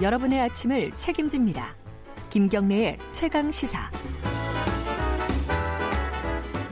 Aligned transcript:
여러분의 0.00 0.40
아침을 0.40 0.92
책임집니다. 0.92 1.76
김경래의 2.30 2.98
최강 3.10 3.50
시사. 3.50 3.90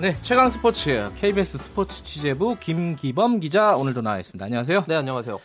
네, 0.01 0.15
최강 0.23 0.49
스포츠 0.49 1.11
KBS 1.15 1.59
스포츠 1.59 2.03
취재부 2.03 2.57
김기범 2.59 3.41
기자 3.41 3.77
오늘도 3.77 4.01
나와 4.01 4.19
있습니다. 4.19 4.43
안녕하세요. 4.43 4.85
네, 4.89 4.95
안녕하세요. 4.95 5.39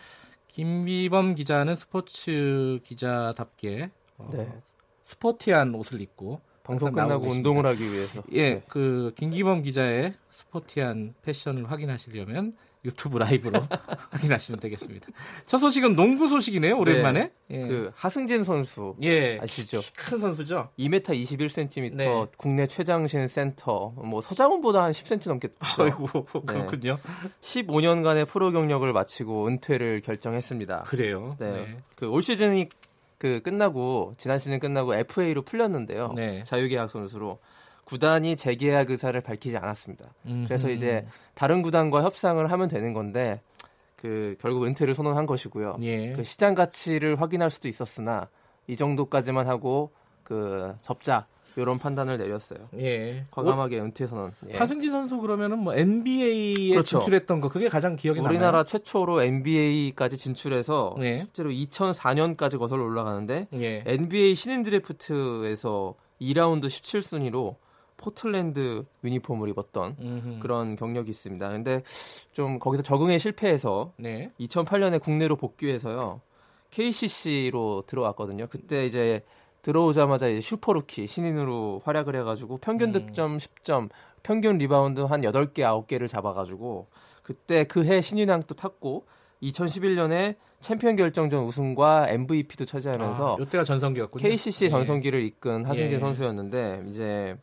김기범 0.48 1.34
기자는 1.34 1.76
스포츠 1.76 2.78
기자답게 2.84 3.90
어, 4.16 4.30
네. 4.32 4.50
스포티한 5.02 5.74
옷을 5.74 6.00
입고 6.00 6.40
방송 6.64 6.92
끝나고. 6.92 7.26
운동을 7.28 7.66
하기 7.66 7.92
위해서. 7.92 8.22
예, 8.32 8.62
그 8.68 9.12
김기범 9.16 9.62
기자의 9.62 10.14
스포티한 10.30 11.14
패션을 11.22 11.70
확인하시려면 11.70 12.54
유튜브 12.86 13.16
라이브로 13.16 13.60
확인하시면 14.10 14.60
되겠습니다. 14.60 15.06
첫 15.46 15.58
소식은 15.58 15.96
농구 15.96 16.28
소식이네요. 16.28 16.76
오랜만에. 16.76 17.30
예. 17.50 17.60
그 17.62 17.90
하승진 17.94 18.44
선수 18.44 18.94
예, 19.02 19.38
아시죠? 19.40 19.80
큰 19.96 20.18
선수죠. 20.18 20.68
2m 20.78 21.02
21cm 21.02 21.94
네. 21.94 22.26
국내 22.36 22.66
최장신 22.66 23.26
센터. 23.28 23.94
뭐 23.96 24.20
서장훈보다 24.20 24.82
한 24.82 24.92
10cm 24.92 25.28
넘게. 25.28 25.48
아이고 25.78 26.24
그렇군요. 26.44 26.98
15년간의 27.40 28.28
프로 28.28 28.52
경력을 28.52 28.90
마치고 28.92 29.46
은퇴를 29.46 30.02
결정했습니다. 30.02 30.82
그래요. 30.82 31.36
네. 31.38 31.66
그 31.96 32.06
올 32.06 32.22
시즌이 32.22 32.68
그 33.24 33.40
끝나고 33.40 34.12
지난 34.18 34.38
시즌 34.38 34.60
끝나고 34.60 34.94
FA로 34.96 35.40
풀렸는데요. 35.40 36.12
네. 36.14 36.44
자유계약 36.44 36.90
선수로 36.90 37.38
구단이 37.84 38.36
재계약 38.36 38.90
의사를 38.90 39.18
밝히지 39.18 39.56
않았습니다. 39.56 40.04
그래서 40.46 40.66
음흠. 40.66 40.74
이제 40.74 41.06
다른 41.32 41.62
구단과 41.62 42.02
협상을 42.02 42.52
하면 42.52 42.68
되는 42.68 42.92
건데 42.92 43.40
그 43.96 44.36
결국 44.42 44.66
은퇴를 44.66 44.94
선언한 44.94 45.24
것이고요. 45.24 45.78
예. 45.80 46.12
그 46.12 46.22
시장 46.22 46.54
가치를 46.54 47.18
확인할 47.18 47.48
수도 47.48 47.66
있었으나 47.66 48.28
이 48.66 48.76
정도까지만 48.76 49.48
하고 49.48 49.90
그 50.22 50.74
접자 50.82 51.26
이런 51.56 51.78
판단을 51.78 52.18
내렸어요. 52.18 52.68
예. 52.78 53.24
과감하게 53.30 53.80
은퇴 53.80 54.06
선언. 54.06 54.32
예. 54.50 54.56
하승진 54.56 54.90
선수 54.90 55.18
그러면은 55.18 55.58
뭐 55.58 55.74
NBA에 55.74 56.70
그렇죠. 56.70 56.98
진출했던 57.00 57.40
거 57.40 57.48
그게 57.48 57.68
가장 57.68 57.96
기억에 57.96 58.18
남아요. 58.18 58.30
우리나라 58.30 58.64
최초로 58.64 59.22
NBA까지 59.22 60.16
진출해서 60.18 60.96
네. 60.98 61.18
실제로 61.18 61.50
2004년까지 61.50 62.58
거슬러 62.58 62.84
올라가는데 62.84 63.48
예. 63.54 63.84
NBA 63.86 64.34
신인 64.34 64.62
드래프트에서 64.62 65.94
2라운드 66.20 66.66
17순위로 66.66 67.56
포틀랜드 67.96 68.84
유니폼을 69.04 69.48
입었던 69.50 69.96
음흠. 70.00 70.40
그런 70.40 70.76
경력이 70.76 71.10
있습니다. 71.10 71.48
근데 71.48 71.82
좀 72.32 72.58
거기서 72.58 72.82
적응에 72.82 73.18
실패해서 73.18 73.92
네. 73.96 74.30
2008년에 74.40 75.00
국내로 75.00 75.36
복귀해서요. 75.36 76.20
KCC로 76.70 77.84
들어왔거든요. 77.86 78.48
그때 78.50 78.84
이제 78.84 79.22
들어오자마자 79.64 80.28
이제 80.28 80.40
super 80.42 80.71
rookie 80.71 81.06
신인으로 81.06 81.80
활약을 81.84 82.14
해가지고 82.16 82.58
평균 82.58 82.90
음. 82.90 82.92
득점 82.92 83.38
10점, 83.38 83.88
평균 84.22 84.58
리바운드 84.58 85.00
한 85.00 85.22
8개, 85.22 85.60
9개를 85.60 86.06
잡아가지고 86.06 86.86
그때 87.22 87.64
그 87.64 87.82
해 87.84 88.02
신인왕도 88.02 88.54
탔고 88.54 89.06
2011년에 89.42 90.36
챔피언 90.60 90.96
결정전 90.96 91.44
우승과 91.44 92.06
MVP도 92.10 92.66
차지하면서 92.66 93.36
아, 93.38 93.42
이때가 93.42 93.64
전성기였군요. 93.64 94.22
KCC 94.22 94.66
예. 94.66 94.68
전성기를 94.68 95.22
이끈 95.22 95.64
하승진 95.64 95.92
예. 95.92 95.98
선수였는데 95.98 96.84
이제 96.88 97.36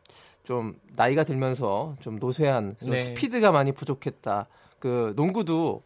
좀 0.43 0.75
나이가 0.95 1.23
들면서 1.23 1.95
좀 1.99 2.17
노쇠한 2.17 2.77
좀 2.79 2.91
네. 2.91 2.99
스피드가 2.99 3.51
많이 3.51 3.71
부족했다. 3.71 4.47
그 4.79 5.13
농구도 5.15 5.83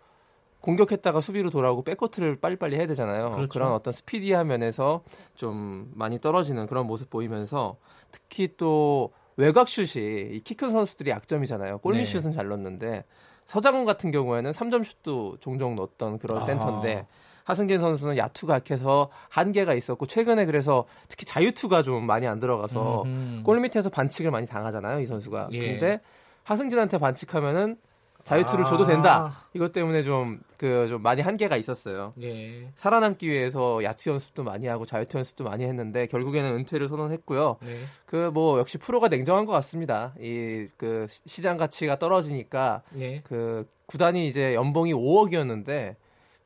공격했다가 0.66 1.22
수비로 1.22 1.52
돌아오고 1.52 1.84
백코트를 1.84 2.38
빨리빨리 2.38 2.76
해야 2.76 2.88
되잖아요. 2.88 3.32
그렇죠. 3.36 3.50
그런 3.50 3.72
어떤 3.72 3.94
스피디한 3.94 4.48
면에서 4.48 5.04
좀 5.36 5.92
많이 5.94 6.20
떨어지는 6.20 6.66
그런 6.66 6.88
모습 6.88 7.10
보이면서 7.10 7.78
특히 8.12 8.50
또 8.58 9.14
외곽 9.38 9.70
슛이 9.70 10.42
키큰 10.44 10.72
선수들이 10.72 11.12
약점이잖아요. 11.12 11.78
골밑 11.80 12.06
네. 12.06 12.20
슛은 12.20 12.32
잘 12.32 12.48
넣는데 12.48 13.06
서장훈 13.46 13.86
같은 13.86 14.10
경우에는 14.10 14.52
3점 14.52 14.84
슛도 14.84 15.38
종종 15.40 15.76
넣었던 15.76 16.18
그런 16.18 16.40
아. 16.40 16.42
센터인데 16.42 17.06
하승진 17.44 17.80
선수는 17.80 18.18
야투가 18.18 18.56
약해서 18.56 19.12
한계가 19.30 19.76
있었고 19.76 20.08
최근에 20.08 20.46
그래서 20.46 20.86
특히 21.08 21.26
자유투가 21.26 21.84
좀 21.84 22.08
많이 22.08 22.26
안 22.26 22.40
들어가서 22.40 23.04
음흠. 23.04 23.44
골 23.44 23.60
밑에서 23.60 23.92
반칙을 23.92 24.32
많이 24.32 24.48
당하잖아요, 24.48 25.00
이 25.00 25.06
선수가. 25.06 25.50
예. 25.52 25.60
근데 25.60 26.02
하승진한테 26.42 26.98
반칙하면은 26.98 27.78
자유투를 28.26 28.66
아. 28.66 28.68
줘도 28.70 28.86
된다. 28.86 29.46
이것 29.54 29.72
때문에 29.72 30.04
좀 30.04 30.40
그 30.58 30.88
좀 30.90 31.02
많이 31.02 31.22
한계가 31.22 31.58
있었어요. 31.58 32.14
예. 32.22 32.70
살아남기 32.76 33.30
위해서 33.30 33.84
야투 33.84 34.10
연습도 34.10 34.44
많이 34.44 34.68
하고 34.68 34.86
자유투 34.86 35.18
연습도 35.18 35.44
많이 35.44 35.64
했는데 35.66 36.08
결국에는 36.08 36.52
은퇴를 36.54 36.88
선언했고요. 36.88 37.58
네. 37.62 37.76
그뭐 38.06 38.60
역시 38.60 38.78
프로가 38.78 39.10
냉정한 39.10 39.46
것 39.46 39.52
같습니다. 39.54 40.14
이 40.20 40.68
그 40.78 41.06
시장 41.26 41.58
가치가 41.58 41.98
떨어지니까 42.00 42.82
예. 43.00 43.22
그 43.22 43.68
구단이 43.86 44.28
이제 44.28 44.56
연봉이 44.56 44.94
5억이었는데 44.94 45.96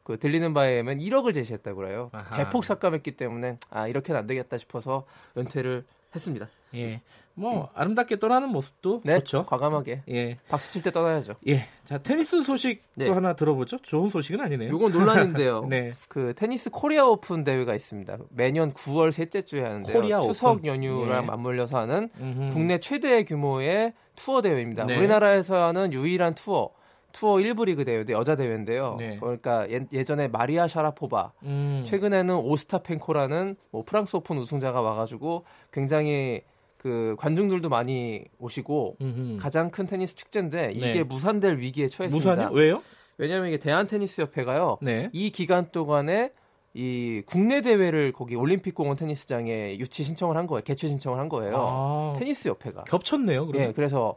그 0.04 0.18
들리는 0.20 0.54
바에 0.54 0.72
의하면 0.72 1.00
1억을 1.00 1.34
제시했다고 1.34 1.78
그래요. 1.78 2.10
아하. 2.12 2.36
대폭 2.38 2.66
삭감했기 2.66 3.12
때문에 3.12 3.58
아 3.70 3.88
이렇게는 3.88 4.20
안 4.20 4.28
되겠다 4.28 4.58
싶어서 4.58 5.06
은퇴를 5.38 5.86
했습니다. 6.16 6.48
예. 6.76 7.02
뭐 7.34 7.70
아름답게 7.74 8.20
떠나는 8.20 8.50
모습도 8.50 9.02
네, 9.06 9.20
좋죠. 9.20 9.46
과감하게 9.46 10.04
예. 10.10 10.38
박수 10.50 10.72
칠 10.74 10.82
때 10.84 10.92
떠나야죠. 10.92 11.36
예. 11.48 11.68
자, 11.86 11.98
테니스 11.98 12.44
소식도 12.44 12.84
네. 12.96 13.10
하나 13.10 13.34
들어보죠. 13.34 13.78
좋은 13.78 14.10
소식은 14.10 14.42
아니네요. 14.42 14.70
요건 14.72 14.92
논란인데요. 14.92 15.66
네. 15.70 15.92
그 16.10 16.34
테니스 16.36 16.70
코리아 16.70 17.06
오픈 17.06 17.44
대회가 17.46 17.74
있습니다. 17.76 18.18
매년 18.32 18.74
9월 18.74 19.12
셋째 19.14 19.42
주에 19.42 19.62
하는데요. 19.64 19.96
코리아 19.96 20.20
추석 20.20 20.58
오픈. 20.58 20.66
연휴랑 20.66 21.24
예. 21.24 21.28
맞물려서 21.28 21.80
하는 21.80 22.10
음흠. 22.20 22.50
국내 22.52 22.78
최대 22.80 23.24
규모의 23.24 23.94
투어 24.16 24.42
대회입니다. 24.42 24.86
네. 24.86 24.98
우리나라에서 24.98 25.68
하는 25.68 25.94
유일한 25.94 26.36
투어. 26.36 26.72
투어 27.12 27.36
1부 27.36 27.66
리그 27.66 27.86
대회인데 27.86 28.14
여자 28.14 28.36
대회인데요. 28.36 28.96
네. 29.00 29.18
그러니까 29.20 29.68
예, 29.70 30.04
전에 30.04 30.28
마리아 30.28 30.68
샤라포바, 30.68 31.34
음. 31.44 31.84
최근에는 31.86 32.36
오스타펜코라는 32.36 33.56
뭐 33.72 33.84
프랑스 33.86 34.16
오픈 34.16 34.38
우승자가 34.38 34.82
와가지고 34.82 35.46
굉장히 35.72 36.42
그 36.78 37.16
관중들도 37.20 37.68
많이 37.70 38.24
오시고 38.40 38.98
음흠. 39.02 39.38
가장 39.40 39.70
큰 39.70 39.86
테니스 39.86 40.16
축제인데 40.16 40.72
이게 40.74 40.92
네. 40.92 41.04
무산될 41.04 41.58
위기에 41.58 41.90
처했습니다. 41.90 42.32
무산이요? 42.32 42.58
왜요? 42.58 42.82
왜냐하면 43.18 43.50
이게 43.50 43.58
대한 43.58 43.86
테니스 43.86 44.22
협회가요. 44.22 44.78
네. 44.82 45.10
이 45.12 45.30
기간 45.30 45.72
동안에 45.72 46.32
이 46.74 47.24
국내 47.26 47.62
대회를 47.62 48.12
거기 48.12 48.36
올림픽 48.36 48.76
공원 48.76 48.96
테니스장에 48.96 49.78
유치 49.80 50.04
신청을 50.04 50.38
한 50.38 50.46
거예요. 50.48 50.62
개최 50.64 50.88
신청을 50.88 51.20
한 51.20 51.28
거예요. 51.30 51.56
아, 51.58 52.14
테니스 52.18 52.50
협회가. 52.50 52.84
겹쳤네요. 52.84 53.48
그럼. 53.48 53.62
예, 53.62 53.72
그래서 53.74 54.16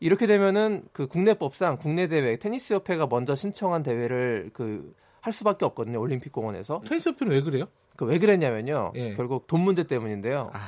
이렇게 0.00 0.26
되면은 0.26 0.84
그 0.92 1.06
국내법상 1.08 1.78
국내 1.78 2.06
대회 2.06 2.36
테니스 2.36 2.74
협회가 2.74 3.06
먼저 3.08 3.34
신청한 3.34 3.82
대회를 3.82 4.50
그 4.52 4.94
할 5.20 5.32
수밖에 5.32 5.64
없거든요. 5.66 6.00
올림픽 6.00 6.32
공원에서. 6.32 6.80
테니스 6.86 7.10
협회는 7.10 7.32
왜 7.32 7.42
그래요? 7.42 7.64
그 7.96 8.04
왜 8.04 8.18
그랬냐면요. 8.18 8.92
예. 8.94 9.14
결국 9.14 9.46
돈 9.48 9.60
문제 9.60 9.82
때문인데요. 9.82 10.50
아, 10.54 10.58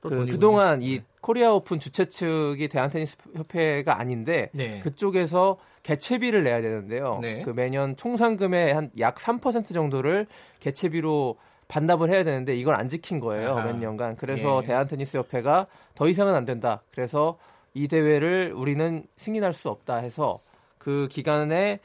또 0.00 0.08
그. 0.10 0.26
그동안 0.26 0.82
이 0.82 0.98
네. 0.98 1.04
코리아 1.20 1.52
오픈 1.52 1.78
주최 1.78 2.06
측이 2.06 2.68
대한 2.68 2.90
테니스 2.90 3.16
협회가 3.34 3.98
아닌데 3.98 4.50
네. 4.52 4.80
그쪽에서 4.80 5.58
개최비를 5.82 6.42
내야 6.44 6.60
되는데요. 6.60 7.18
네. 7.20 7.42
그 7.42 7.50
매년 7.50 7.96
총 7.96 8.16
상금의 8.16 8.74
한 8.74 8.90
약 8.98 9.16
3% 9.16 9.72
정도를 9.74 10.26
개최비로 10.60 11.36
반납을 11.68 12.10
해야 12.10 12.24
되는데 12.24 12.54
이걸 12.56 12.74
안 12.74 12.88
지킨 12.88 13.20
거예요. 13.20 13.50
아하. 13.56 13.64
몇 13.66 13.78
년간. 13.78 14.16
그래서 14.16 14.60
예. 14.62 14.66
대한 14.66 14.86
테니스 14.88 15.16
협회가 15.16 15.66
더 15.94 16.08
이상은 16.08 16.34
안 16.34 16.44
된다. 16.44 16.82
그래서 16.90 17.38
이 17.74 17.86
대회를 17.86 18.52
우리는 18.56 19.04
승인할 19.16 19.54
수 19.54 19.68
없다 19.70 19.96
해서 19.98 20.38
그 20.78 21.06
기간에 21.10 21.78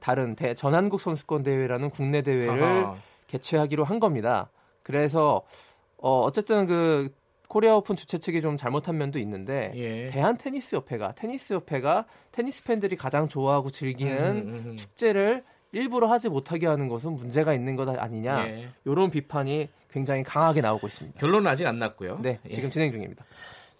다른 0.00 0.36
대, 0.36 0.54
전한국 0.54 1.00
선수권 1.00 1.42
대회라는 1.42 1.90
국내 1.90 2.22
대회를 2.22 2.62
아하. 2.84 2.96
개최하기로 3.26 3.84
한 3.84 3.98
겁니다. 3.98 4.50
그래서 4.82 5.42
어, 5.96 6.20
어쨌든 6.22 6.66
그 6.66 7.12
코리아 7.52 7.76
오픈 7.76 7.96
주최 7.96 8.16
측이 8.16 8.40
좀 8.40 8.56
잘못한 8.56 8.96
면도 8.96 9.18
있는데 9.18 9.72
예. 9.74 10.06
대한 10.06 10.38
테니스 10.38 10.74
협회가 10.74 11.12
테니스 11.12 11.52
협회가 11.52 12.06
테니스 12.30 12.64
팬들이 12.64 12.96
가장 12.96 13.28
좋아하고 13.28 13.70
즐기는 13.70 14.16
음, 14.16 14.48
음, 14.48 14.62
음. 14.68 14.76
축제를 14.76 15.44
일부러 15.70 16.06
하지 16.06 16.30
못하게 16.30 16.66
하는 16.66 16.88
것은 16.88 17.12
문제가 17.12 17.52
있는 17.52 17.76
것 17.76 17.86
아니냐 17.90 18.46
예. 18.48 18.68
이런 18.86 19.10
비판이 19.10 19.68
굉장히 19.90 20.22
강하게 20.22 20.62
나오고 20.62 20.86
있습니다. 20.86 21.20
결론은 21.20 21.46
아직 21.46 21.66
안 21.66 21.78
났고요. 21.78 22.20
네, 22.22 22.40
예. 22.48 22.54
지금 22.54 22.70
진행 22.70 22.90
중입니다. 22.90 23.22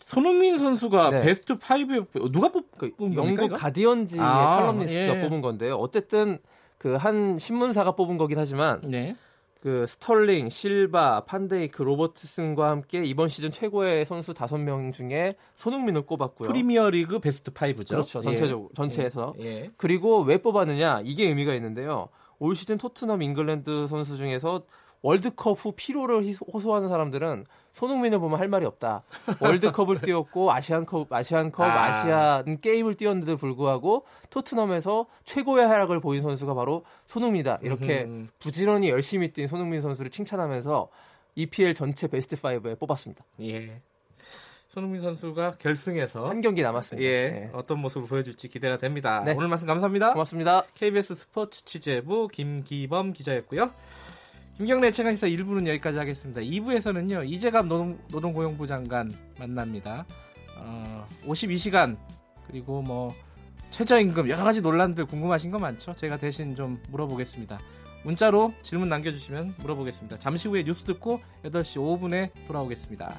손흥민 0.01 0.59
선수가 0.59 1.09
네. 1.09 1.23
베스트 1.23 1.59
5에 1.59 2.31
누가 2.31 2.53
뽑그 2.53 2.97
뽑은 2.97 3.15
겁니까, 3.15 3.43
영국? 3.45 3.57
가디언지의 3.57 4.23
아, 4.23 4.57
칼럼니스트가 4.57 5.17
예. 5.17 5.21
뽑은 5.23 5.41
건데요. 5.41 5.77
어쨌든 5.77 6.41
그 6.77 6.97
한 6.99 7.39
신문사가 7.39 7.93
뽑은 7.93 8.19
거긴 8.19 8.39
하지만 8.39 8.83
네. 8.83 9.17
그 9.63 9.87
스털링, 9.87 10.49
실바, 10.49 11.25
판데이크, 11.25 11.83
로버트슨과 11.83 12.69
함께 12.69 13.05
이번 13.05 13.29
시즌 13.29 13.53
최고의 13.53 14.05
선수 14.05 14.35
5명 14.35 14.93
중에 14.93 15.37
손흥민을 15.55 16.03
꼽았고요. 16.03 16.49
프리미어리그 16.49 17.21
베스트 17.21 17.53
5죠. 17.53 17.89
그렇죠. 17.91 18.21
전체적으로 18.23 18.71
전체에서. 18.75 19.35
예. 19.39 19.71
그리고 19.77 20.23
왜 20.23 20.39
뽑았느냐? 20.39 21.03
이게 21.05 21.29
의미가 21.29 21.55
있는데요. 21.55 22.09
올 22.41 22.57
시즌 22.57 22.77
토트넘 22.77 23.23
잉글랜드 23.23 23.87
선수 23.87 24.17
중에서 24.17 24.63
월드컵 25.03 25.59
후 25.61 25.73
피로를 25.77 26.25
호소하는 26.53 26.89
사람들은 26.89 27.45
손흥민을 27.73 28.19
보면 28.19 28.39
할 28.39 28.49
말이 28.49 28.65
없다. 28.65 29.03
월드컵을 29.41 30.01
뛰었고 30.03 30.53
아시안컵, 30.53 31.13
아시안컵, 31.13 31.61
아. 31.61 31.85
아. 31.85 32.03
시안 32.03 32.61
게임을 32.61 32.95
뛰었는데도 32.95 33.37
불구하고 33.37 34.07
토트넘에서 34.31 35.07
최고의 35.25 35.67
활약을 35.67 36.01
보인 36.01 36.23
선수가 36.23 36.55
바로 36.55 36.85
손흥민이다. 37.07 37.59
이렇게 37.63 38.05
음흠. 38.05 38.29
부지런히 38.39 38.91
열심히 38.91 39.33
뛴 39.33 39.49
손흥민 39.49 39.81
선수를 39.81 40.11
칭찬하면서 40.11 40.89
EPL 41.35 41.75
전체 41.75 42.07
베스트 42.07 42.37
5에 42.37 42.79
뽑았습니다. 42.79 43.25
예. 43.41 43.81
손흥민 44.69 45.03
선수가 45.03 45.57
결승에서 45.59 46.29
한 46.29 46.41
경기 46.41 46.63
남았습니다. 46.63 47.07
예, 47.07 47.29
네. 47.29 47.51
어떤 47.53 47.79
모습을 47.81 48.09
보여줄지 48.09 48.49
기대가 48.49 48.79
됩니다. 48.79 49.23
네. 49.23 49.35
오늘 49.37 49.49
말씀 49.49 49.67
감사합니다. 49.67 50.13
고맙습니다. 50.13 50.65
KBS 50.75 51.15
스포츠 51.15 51.65
취재부 51.67 52.29
김기범 52.29 53.13
기자였고요. 53.13 53.71
김경래 54.57 54.91
최강시사 54.91 55.29
1부는 55.29 55.67
여기까지 55.67 55.99
하겠습니다. 55.99 56.41
2부에서는요 56.43 57.29
이재갑 57.29 57.67
노동, 57.67 57.99
노동 58.09 58.33
고용부 58.33 58.67
장관 58.67 59.11
만납니다. 59.39 60.05
어, 60.59 61.07
52시간 61.27 61.97
그리고 62.47 62.83
뭐 62.83 63.13
최저임금 63.71 64.29
여러 64.29 64.45
가지 64.45 64.61
논란들 64.61 65.07
궁금하신 65.07 65.51
거 65.51 65.59
많죠? 65.59 65.95
제가 65.95 66.19
대신 66.19 66.55
좀 66.55 66.83
물어보겠습니다. 66.91 67.59
문자로 68.05 68.53
질문 68.61 68.91
남겨주시면 68.91 69.55
물어보겠습니다. 69.59 70.19
잠시 70.19 70.49
후에 70.49 70.65
뉴스 70.65 70.85
듣고 70.85 71.21
8시 71.45 71.79
5분에 71.81 72.31
돌아오겠습니다. 72.47 73.19